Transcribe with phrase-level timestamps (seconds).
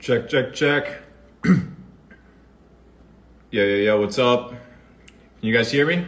[0.00, 1.02] Check, check, check.
[1.44, 1.60] yeah,
[3.50, 3.94] yeah, yeah.
[3.94, 4.48] What's up?
[4.48, 4.58] Can
[5.42, 6.06] you guys hear me?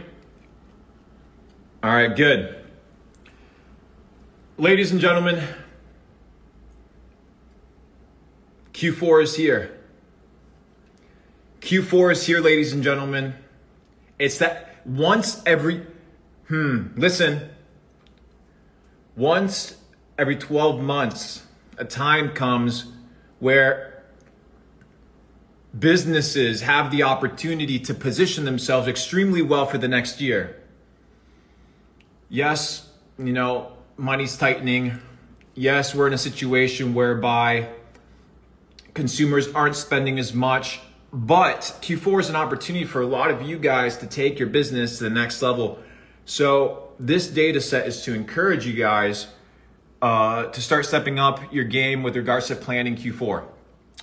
[1.83, 2.55] All right, good.
[4.57, 5.43] Ladies and gentlemen,
[8.73, 9.79] Q4 is here.
[11.61, 13.35] Q4 is here, ladies and gentlemen.
[14.17, 15.85] It's that once every,
[16.47, 17.47] hmm, listen,
[19.15, 19.77] once
[20.17, 21.43] every 12 months,
[21.77, 22.85] a time comes
[23.39, 24.03] where
[25.77, 30.55] businesses have the opportunity to position themselves extremely well for the next year.
[32.29, 34.99] Yes, you know, money's tightening.
[35.55, 37.69] Yes, we're in a situation whereby
[38.93, 40.79] consumers aren't spending as much,
[41.11, 44.97] but Q4 is an opportunity for a lot of you guys to take your business
[44.97, 45.79] to the next level.
[46.25, 49.27] So, this data set is to encourage you guys
[50.03, 53.45] uh, to start stepping up your game with regards to planning Q4.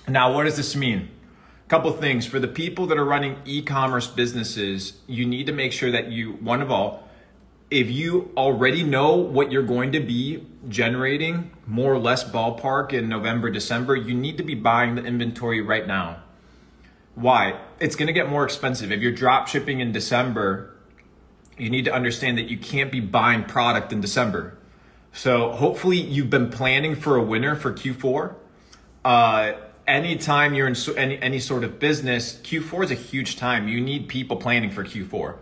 [0.07, 1.09] Now, what does this mean?
[1.67, 2.25] A couple things.
[2.25, 6.11] For the people that are running e commerce businesses, you need to make sure that
[6.11, 7.07] you, one of all,
[7.69, 13.07] if you already know what you're going to be generating, more or less ballpark in
[13.07, 16.23] November, December, you need to be buying the inventory right now.
[17.13, 17.59] Why?
[17.79, 18.91] It's going to get more expensive.
[18.91, 20.75] If you're drop shipping in December,
[21.59, 24.57] you need to understand that you can't be buying product in December
[25.13, 28.35] so hopefully you've been planning for a winner for Q4.
[29.03, 29.53] Uh,
[29.87, 33.67] anytime you're in so, any any sort of business, Q4 is a huge time.
[33.67, 35.37] You need people planning for Q4.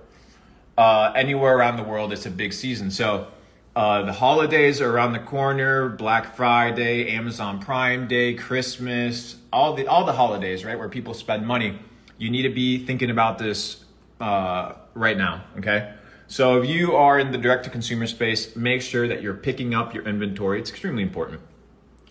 [0.78, 2.90] Uh, anywhere around the world, it's a big season.
[2.90, 3.28] So
[3.76, 5.90] uh, the holidays are around the corner.
[5.90, 11.46] Black Friday, Amazon Prime Day, Christmas, all the all the holidays, right, where people spend
[11.46, 11.80] money.
[12.18, 13.84] You need to be thinking about this
[14.20, 15.44] uh, right now.
[15.58, 15.94] Okay.
[16.30, 19.74] So if you are in the direct to consumer space, make sure that you're picking
[19.74, 20.60] up your inventory.
[20.60, 21.42] It's extremely important.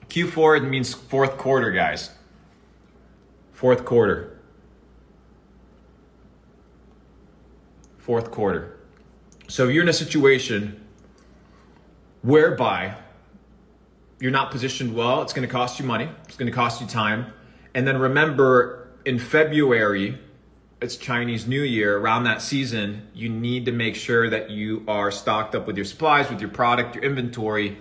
[0.08, 2.10] Q4 it means fourth quarter, guys.
[3.52, 4.36] Fourth quarter.
[7.98, 8.80] Fourth quarter.
[9.46, 10.84] So if you're in a situation
[12.22, 12.96] whereby
[14.18, 16.88] you're not positioned well, it's going to cost you money, it's going to cost you
[16.88, 17.32] time.
[17.72, 20.18] And then remember, in February,
[20.80, 25.10] it's Chinese New Year, around that season, you need to make sure that you are
[25.10, 27.78] stocked up with your supplies, with your product, your inventory,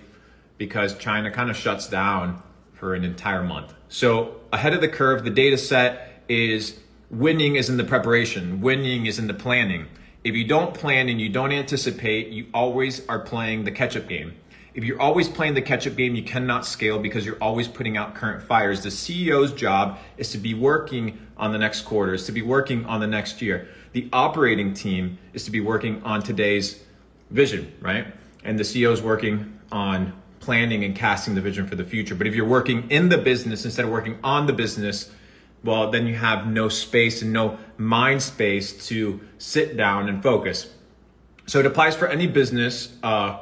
[0.57, 2.41] because China kind of shuts down
[2.73, 3.73] for an entire month.
[3.89, 6.79] So, ahead of the curve, the data set is
[7.11, 9.87] winning is in the preparation, winning is in the planning.
[10.23, 14.07] If you don't plan and you don't anticipate, you always are playing the catch up
[14.07, 14.33] game.
[14.77, 17.97] If you're always playing the catch up game, you cannot scale because you're always putting
[17.97, 18.83] out current fires.
[18.83, 22.85] The CEO's job is to be working on the next quarter, is to be working
[22.85, 23.69] on the next year.
[23.93, 26.83] The operating team is to be working on today's
[27.31, 28.13] vision, right?
[28.43, 32.13] And the CEO is working on planning and casting the vision for the future.
[32.13, 35.09] But if you're working in the business instead of working on the business,
[35.63, 40.71] well, then you have no space and no mind space to sit down and focus.
[41.47, 42.95] So it applies for any business.
[43.01, 43.39] Uh,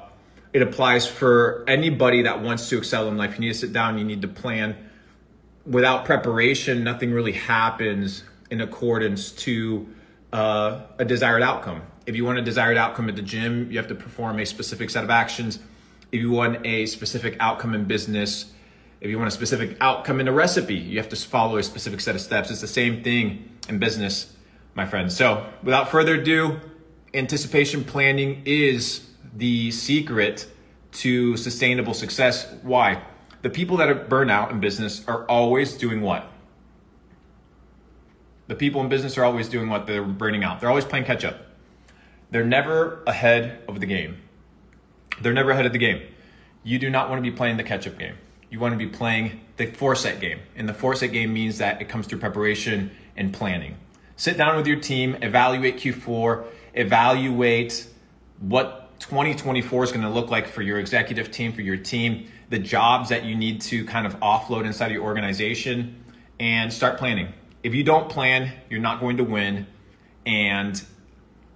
[0.56, 3.34] it applies for anybody that wants to excel in life.
[3.34, 4.78] You need to sit down, you need to plan.
[5.66, 9.86] Without preparation, nothing really happens in accordance to
[10.32, 11.82] uh, a desired outcome.
[12.06, 14.90] If you want a desired outcome at the gym, you have to perform a specific
[14.90, 15.60] set of actions.
[16.14, 18.54] If you want a specific outcome in business,
[19.02, 22.00] if you want a specific outcome in a recipe, you have to follow a specific
[22.00, 22.50] set of steps.
[22.50, 24.34] It's the same thing in business,
[24.74, 25.18] my friends.
[25.18, 26.62] So, without further ado,
[27.14, 30.48] anticipation planning is the secret
[30.94, 32.52] to sustainable success.
[32.62, 33.04] Why?
[33.42, 36.32] The people that are burnt out in business are always doing what?
[38.48, 39.88] The people in business are always doing what?
[39.88, 40.60] They're burning out.
[40.60, 41.38] They're always playing catch up.
[42.32, 44.18] They're never ahead of the game.
[45.22, 46.02] They're never ahead of the game.
[46.64, 48.16] You do not want to be playing the catch up game.
[48.50, 50.40] You want to be playing the set game.
[50.56, 53.78] And the set game means that it comes through preparation and planning.
[54.16, 57.88] Sit down with your team, evaluate Q4, evaluate
[58.40, 62.60] what 2024 is going to look like for your executive team, for your team, the
[62.60, 66.04] jobs that you need to kind of offload inside of your organization,
[66.40, 67.34] and start planning.
[67.64, 69.68] If you don't plan, you're not going to win.
[70.26, 70.82] And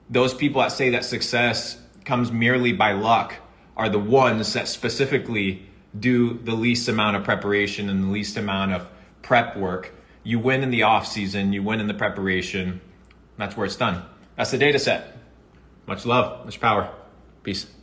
[0.10, 3.36] those people that say that success comes merely by luck
[3.78, 5.66] are the ones that specifically
[5.98, 8.90] do the least amount of preparation and the least amount of
[9.22, 9.94] prep work.
[10.24, 12.82] You win in the off season, you win in the preparation.
[13.38, 14.04] That's where it's done.
[14.36, 15.18] That's the data set.
[15.88, 16.94] Much love, much power.
[17.44, 17.79] Peace.